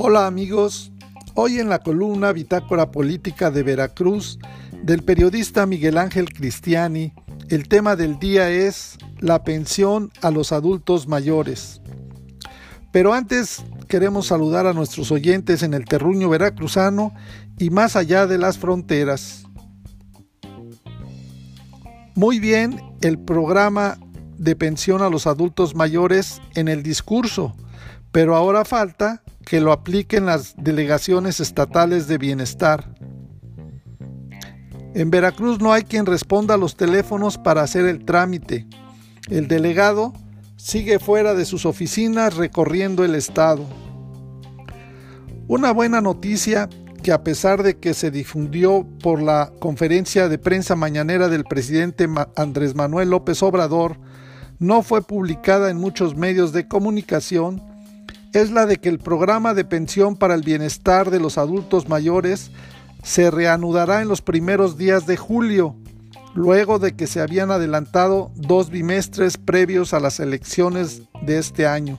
Hola 0.00 0.28
amigos, 0.28 0.92
hoy 1.34 1.58
en 1.58 1.68
la 1.68 1.80
columna 1.80 2.30
Bitácora 2.30 2.92
Política 2.92 3.50
de 3.50 3.64
Veracruz 3.64 4.38
del 4.80 5.02
periodista 5.02 5.66
Miguel 5.66 5.98
Ángel 5.98 6.32
Cristiani, 6.32 7.12
el 7.48 7.66
tema 7.66 7.96
del 7.96 8.20
día 8.20 8.48
es 8.48 8.96
la 9.18 9.42
pensión 9.42 10.12
a 10.22 10.30
los 10.30 10.52
adultos 10.52 11.08
mayores. 11.08 11.82
Pero 12.92 13.12
antes 13.12 13.64
queremos 13.88 14.28
saludar 14.28 14.68
a 14.68 14.72
nuestros 14.72 15.10
oyentes 15.10 15.64
en 15.64 15.74
el 15.74 15.84
terruño 15.84 16.28
veracruzano 16.28 17.12
y 17.58 17.70
más 17.70 17.96
allá 17.96 18.28
de 18.28 18.38
las 18.38 18.56
fronteras. 18.56 19.46
Muy 22.14 22.38
bien 22.38 22.80
el 23.00 23.18
programa 23.18 23.98
de 24.38 24.54
pensión 24.54 25.02
a 25.02 25.10
los 25.10 25.26
adultos 25.26 25.74
mayores 25.74 26.40
en 26.54 26.68
el 26.68 26.84
discurso, 26.84 27.56
pero 28.12 28.36
ahora 28.36 28.64
falta 28.64 29.24
que 29.48 29.62
lo 29.62 29.72
apliquen 29.72 30.26
las 30.26 30.54
delegaciones 30.58 31.40
estatales 31.40 32.06
de 32.06 32.18
bienestar. 32.18 32.92
En 34.94 35.10
Veracruz 35.10 35.58
no 35.58 35.72
hay 35.72 35.84
quien 35.84 36.04
responda 36.04 36.52
a 36.52 36.58
los 36.58 36.76
teléfonos 36.76 37.38
para 37.38 37.62
hacer 37.62 37.86
el 37.86 38.04
trámite. 38.04 38.66
El 39.30 39.48
delegado 39.48 40.12
sigue 40.56 40.98
fuera 40.98 41.32
de 41.32 41.46
sus 41.46 41.64
oficinas 41.64 42.36
recorriendo 42.36 43.06
el 43.06 43.14
estado. 43.14 43.64
Una 45.46 45.72
buena 45.72 46.02
noticia 46.02 46.68
que 47.02 47.12
a 47.12 47.24
pesar 47.24 47.62
de 47.62 47.78
que 47.78 47.94
se 47.94 48.10
difundió 48.10 48.86
por 49.02 49.22
la 49.22 49.50
conferencia 49.60 50.28
de 50.28 50.36
prensa 50.36 50.76
mañanera 50.76 51.28
del 51.28 51.44
presidente 51.44 52.06
Andrés 52.36 52.74
Manuel 52.74 53.08
López 53.08 53.42
Obrador, 53.42 53.98
no 54.58 54.82
fue 54.82 55.00
publicada 55.00 55.70
en 55.70 55.78
muchos 55.78 56.16
medios 56.16 56.52
de 56.52 56.68
comunicación, 56.68 57.67
es 58.32 58.50
la 58.50 58.66
de 58.66 58.76
que 58.76 58.88
el 58.88 58.98
programa 58.98 59.54
de 59.54 59.64
pensión 59.64 60.16
para 60.16 60.34
el 60.34 60.42
bienestar 60.42 61.10
de 61.10 61.20
los 61.20 61.38
adultos 61.38 61.88
mayores 61.88 62.50
se 63.02 63.30
reanudará 63.30 64.02
en 64.02 64.08
los 64.08 64.22
primeros 64.22 64.76
días 64.76 65.06
de 65.06 65.16
julio, 65.16 65.76
luego 66.34 66.78
de 66.78 66.94
que 66.94 67.06
se 67.06 67.20
habían 67.20 67.50
adelantado 67.50 68.30
dos 68.34 68.70
bimestres 68.70 69.38
previos 69.38 69.94
a 69.94 70.00
las 70.00 70.20
elecciones 70.20 71.02
de 71.22 71.38
este 71.38 71.66
año. 71.66 71.98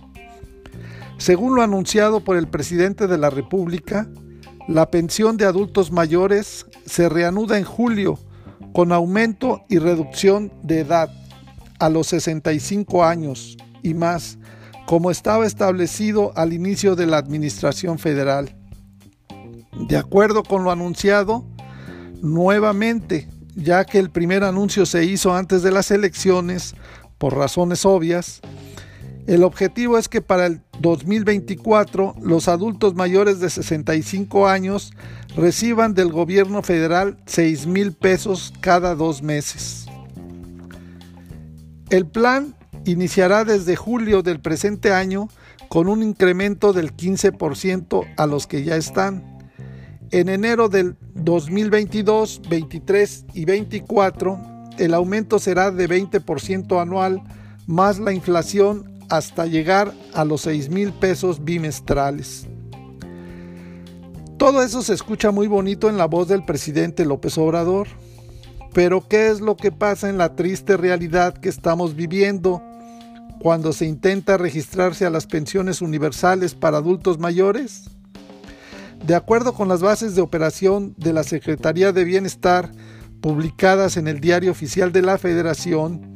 Según 1.17 1.55
lo 1.55 1.63
anunciado 1.63 2.23
por 2.23 2.37
el 2.37 2.47
presidente 2.47 3.07
de 3.07 3.17
la 3.17 3.29
República, 3.29 4.07
la 4.67 4.91
pensión 4.91 5.35
de 5.35 5.45
adultos 5.45 5.91
mayores 5.91 6.65
se 6.85 7.09
reanuda 7.09 7.57
en 7.57 7.63
julio 7.63 8.19
con 8.73 8.91
aumento 8.91 9.65
y 9.67 9.79
reducción 9.79 10.53
de 10.61 10.81
edad 10.81 11.09
a 11.79 11.89
los 11.89 12.07
65 12.07 13.03
años 13.03 13.57
y 13.81 13.95
más 13.95 14.37
como 14.89 15.11
estaba 15.11 15.45
establecido 15.45 16.31
al 16.35 16.51
inicio 16.51 16.95
de 16.95 17.05
la 17.05 17.17
Administración 17.17 17.99
Federal. 17.99 18.55
De 19.87 19.97
acuerdo 19.97 20.41
con 20.41 20.63
lo 20.63 20.71
anunciado, 20.71 21.45
nuevamente, 22.23 23.29
ya 23.53 23.85
que 23.85 23.99
el 23.99 24.09
primer 24.09 24.43
anuncio 24.43 24.87
se 24.87 25.05
hizo 25.05 25.35
antes 25.35 25.61
de 25.61 25.69
las 25.69 25.91
elecciones, 25.91 26.73
por 27.19 27.37
razones 27.37 27.85
obvias, 27.85 28.41
el 29.27 29.43
objetivo 29.43 29.99
es 29.99 30.09
que 30.09 30.23
para 30.23 30.47
el 30.47 30.63
2024 30.79 32.15
los 32.23 32.47
adultos 32.47 32.95
mayores 32.95 33.39
de 33.39 33.51
65 33.51 34.47
años 34.47 34.91
reciban 35.35 35.93
del 35.93 36.11
gobierno 36.11 36.63
federal 36.63 37.19
6 37.27 37.67
mil 37.67 37.93
pesos 37.93 38.51
cada 38.59 38.95
dos 38.95 39.21
meses. 39.21 39.85
El 41.91 42.07
plan 42.07 42.55
iniciará 42.85 43.43
desde 43.43 43.75
julio 43.75 44.21
del 44.21 44.39
presente 44.39 44.91
año 44.91 45.29
con 45.67 45.87
un 45.87 46.01
incremento 46.01 46.73
del 46.73 46.95
15% 46.95 48.05
a 48.17 48.25
los 48.25 48.47
que 48.47 48.63
ya 48.63 48.75
están. 48.75 49.37
En 50.11 50.29
enero 50.29 50.69
del 50.69 50.95
2022, 51.13 52.41
23 52.49 53.25
y 53.33 53.45
24, 53.45 54.39
el 54.79 54.93
aumento 54.93 55.37
será 55.37 55.71
de 55.71 55.87
20% 55.87 56.81
anual 56.81 57.21
más 57.67 57.99
la 57.99 58.11
inflación 58.11 58.99
hasta 59.09 59.45
llegar 59.45 59.93
a 60.13 60.25
los 60.25 60.41
6 60.41 60.69
mil 60.69 60.91
pesos 60.93 61.43
bimestrales. 61.43 62.47
Todo 64.37 64.63
eso 64.63 64.81
se 64.81 64.93
escucha 64.93 65.31
muy 65.31 65.47
bonito 65.47 65.89
en 65.89 65.97
la 65.97 66.05
voz 66.05 66.27
del 66.27 66.45
presidente 66.45 67.05
López 67.05 67.37
Obrador. 67.37 67.87
Pero 68.73 69.07
¿qué 69.07 69.29
es 69.29 69.41
lo 69.41 69.57
que 69.57 69.71
pasa 69.71 70.09
en 70.09 70.17
la 70.17 70.35
triste 70.35 70.77
realidad 70.77 71.37
que 71.37 71.49
estamos 71.49 71.95
viviendo 71.95 72.61
cuando 73.39 73.73
se 73.73 73.85
intenta 73.85 74.37
registrarse 74.37 75.05
a 75.05 75.09
las 75.09 75.25
pensiones 75.25 75.81
universales 75.81 76.55
para 76.55 76.77
adultos 76.77 77.19
mayores? 77.19 77.89
De 79.05 79.15
acuerdo 79.15 79.53
con 79.53 79.67
las 79.67 79.81
bases 79.81 80.15
de 80.15 80.21
operación 80.21 80.93
de 80.97 81.13
la 81.13 81.23
Secretaría 81.23 81.93
de 81.93 82.03
Bienestar 82.03 82.71
publicadas 83.21 83.97
en 83.97 84.07
el 84.07 84.19
Diario 84.19 84.51
Oficial 84.51 84.91
de 84.91 85.01
la 85.01 85.17
Federación, 85.17 86.09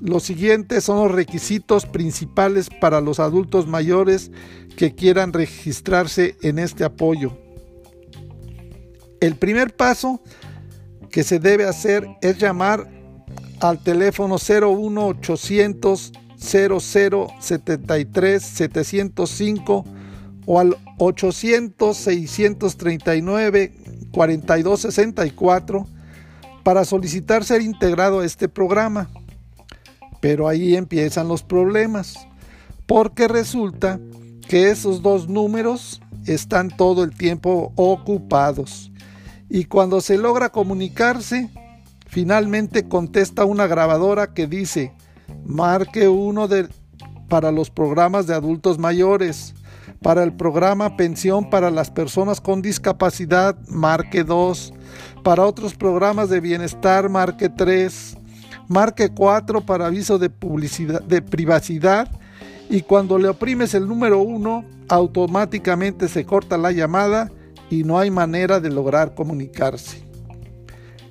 los 0.00 0.22
siguientes 0.22 0.84
son 0.84 0.96
los 0.98 1.12
requisitos 1.12 1.84
principales 1.84 2.70
para 2.80 3.02
los 3.02 3.20
adultos 3.20 3.66
mayores 3.66 4.30
que 4.76 4.94
quieran 4.94 5.34
registrarse 5.34 6.36
en 6.42 6.58
este 6.58 6.84
apoyo. 6.84 7.36
El 9.20 9.36
primer 9.36 9.76
paso 9.76 10.22
que 11.10 11.22
se 11.22 11.38
debe 11.38 11.66
hacer 11.66 12.06
es 12.22 12.38
llamar 12.38 12.88
al 13.60 13.82
teléfono 13.82 14.36
01800 14.36 16.12
0073 16.40 18.42
705 18.42 19.84
o 20.46 20.58
al 20.58 20.76
800 20.98 21.96
639 21.96 23.72
4264 24.10 25.86
para 26.62 26.84
solicitar 26.84 27.44
ser 27.44 27.62
integrado 27.62 28.20
a 28.20 28.26
este 28.26 28.48
programa. 28.48 29.10
Pero 30.20 30.48
ahí 30.48 30.76
empiezan 30.76 31.28
los 31.28 31.42
problemas, 31.42 32.14
porque 32.86 33.28
resulta 33.28 34.00
que 34.48 34.70
esos 34.70 35.02
dos 35.02 35.28
números 35.28 36.02
están 36.26 36.76
todo 36.76 37.04
el 37.04 37.16
tiempo 37.16 37.72
ocupados. 37.76 38.90
Y 39.48 39.64
cuando 39.64 40.00
se 40.00 40.18
logra 40.18 40.50
comunicarse, 40.50 41.48
finalmente 42.06 42.88
contesta 42.88 43.44
una 43.44 43.66
grabadora 43.66 44.34
que 44.34 44.46
dice, 44.46 44.92
marque 45.44 46.08
uno 46.08 46.48
de, 46.48 46.68
para 47.28 47.52
los 47.52 47.70
programas 47.70 48.26
de 48.26 48.34
adultos 48.34 48.78
mayores. 48.78 49.54
Para 50.02 50.22
el 50.22 50.32
programa 50.32 50.96
Pensión 50.96 51.50
para 51.50 51.70
las 51.70 51.90
Personas 51.90 52.40
con 52.40 52.62
Discapacidad, 52.62 53.56
marque 53.68 54.24
2. 54.24 54.72
Para 55.22 55.44
otros 55.44 55.74
programas 55.74 56.30
de 56.30 56.40
bienestar, 56.40 57.08
marque 57.08 57.48
3. 57.48 58.16
Marque 58.68 59.10
4 59.10 59.60
para 59.62 59.86
aviso 59.86 60.18
de, 60.18 60.30
publicidad, 60.30 61.02
de 61.02 61.20
privacidad. 61.20 62.08
Y 62.70 62.82
cuando 62.82 63.18
le 63.18 63.28
oprimes 63.28 63.74
el 63.74 63.86
número 63.86 64.20
1, 64.20 64.64
automáticamente 64.88 66.08
se 66.08 66.24
corta 66.24 66.56
la 66.56 66.72
llamada 66.72 67.30
y 67.68 67.84
no 67.84 67.98
hay 67.98 68.10
manera 68.10 68.60
de 68.60 68.70
lograr 68.70 69.14
comunicarse. 69.14 70.02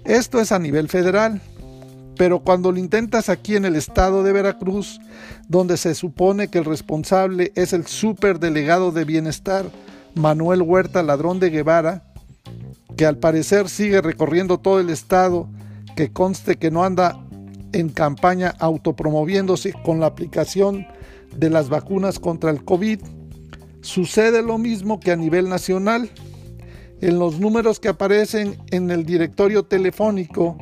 Esto 0.04 0.40
es 0.40 0.52
a 0.52 0.60
nivel 0.60 0.90
federal. 0.90 1.42
Pero 2.20 2.40
cuando 2.40 2.74
lo 2.74 2.80
intentas 2.80 3.30
aquí 3.30 3.56
en 3.56 3.64
el 3.64 3.78
estado 3.78 4.24
de 4.24 4.34
Veracruz, 4.34 5.00
donde 5.48 5.78
se 5.78 5.96
supone 5.96 6.50
que 6.50 6.58
el 6.58 6.66
responsable 6.66 7.54
es 7.56 7.72
el 7.72 7.88
superdelegado 7.88 8.92
de 8.92 9.06
bienestar, 9.06 9.72
Manuel 10.16 10.62
Huerta 10.62 11.02
Ladrón 11.02 11.40
de 11.40 11.50
Guevara, 11.50 12.04
que 12.98 13.06
al 13.06 13.20
parecer 13.20 13.70
sigue 13.70 14.02
recorriendo 14.02 14.58
todo 14.58 14.82
el 14.82 14.90
estado, 14.90 15.48
que 15.96 16.12
conste 16.12 16.58
que 16.58 16.72
no 16.72 16.84
anda 16.84 17.18
en 17.72 17.88
campaña 17.88 18.54
autopromoviéndose 18.60 19.72
con 19.72 20.02
la 20.02 20.08
aplicación 20.08 20.88
de 21.38 21.50
las 21.50 21.70
vacunas 21.70 22.20
contra 22.20 22.52
el 22.52 22.66
COVID, 22.66 23.00
sucede 23.80 24.44
lo 24.44 24.58
mismo 24.58 25.00
que 25.00 25.14
a 25.14 25.16
nivel 25.16 25.48
nacional. 25.48 26.10
En 27.00 27.18
los 27.18 27.40
números 27.40 27.80
que 27.80 27.88
aparecen 27.88 28.58
en 28.72 28.92
el 28.92 29.06
directorio 29.06 29.64
telefónico 29.64 30.58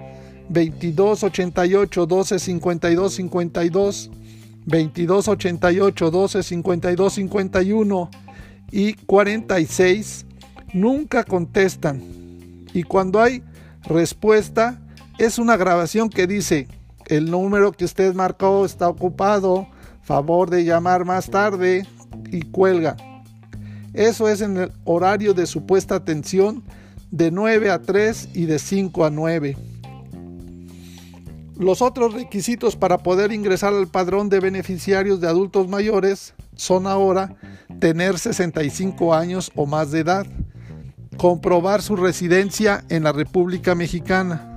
22 0.49 1.23
88 1.23 2.05
12 2.05 2.39
52 2.39 3.13
52, 3.13 4.11
22 4.65 5.27
88 5.27 6.11
12 6.11 6.43
52 6.43 7.13
51 7.13 8.09
y 8.71 8.93
46 8.93 10.25
nunca 10.73 11.23
contestan. 11.23 12.01
Y 12.73 12.83
cuando 12.83 13.21
hay 13.21 13.43
respuesta, 13.83 14.81
es 15.17 15.39
una 15.39 15.57
grabación 15.57 16.09
que 16.09 16.27
dice: 16.27 16.67
el 17.07 17.31
número 17.31 17.71
que 17.71 17.85
usted 17.85 18.13
marcó 18.13 18.65
está 18.65 18.89
ocupado, 18.89 19.67
favor 20.01 20.49
de 20.49 20.65
llamar 20.65 21.05
más 21.05 21.29
tarde 21.29 21.85
y 22.31 22.41
cuelga. 22.41 22.95
Eso 23.93 24.29
es 24.29 24.41
en 24.41 24.57
el 24.57 24.71
horario 24.83 25.33
de 25.33 25.47
supuesta 25.47 25.95
atención 25.95 26.63
de 27.09 27.31
9 27.31 27.71
a 27.71 27.81
3 27.81 28.29
y 28.33 28.45
de 28.45 28.59
5 28.59 29.05
a 29.05 29.09
9. 29.09 29.57
Los 31.59 31.81
otros 31.81 32.13
requisitos 32.13 32.75
para 32.75 32.99
poder 32.99 33.31
ingresar 33.31 33.73
al 33.73 33.87
padrón 33.87 34.29
de 34.29 34.39
beneficiarios 34.39 35.19
de 35.21 35.27
adultos 35.27 35.67
mayores 35.67 36.33
son 36.55 36.87
ahora 36.87 37.35
tener 37.79 38.19
65 38.19 39.13
años 39.13 39.51
o 39.55 39.65
más 39.65 39.91
de 39.91 40.01
edad, 40.01 40.27
comprobar 41.17 41.81
su 41.81 41.95
residencia 41.95 42.85
en 42.89 43.03
la 43.03 43.11
República 43.11 43.75
Mexicana 43.75 44.53